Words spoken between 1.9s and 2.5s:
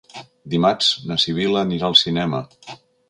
al cinema.